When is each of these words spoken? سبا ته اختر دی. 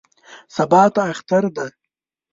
سبا 0.55 0.83
ته 0.93 1.01
اختر 1.13 1.43
دی. 1.55 1.69